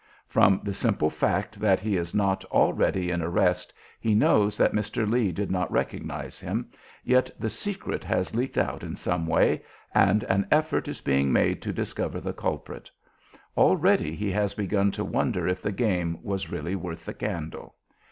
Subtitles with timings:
[0.27, 5.07] From the simple fact that he is not already in arrest he knows that Mr.
[5.07, 6.71] Lee did not recognize him,
[7.03, 9.61] yet the secret has leaked out in some way,
[9.93, 12.89] and an effort is being made to discover the culprit.
[13.55, 17.75] Already he has begun to wonder if the game was really worth the candle.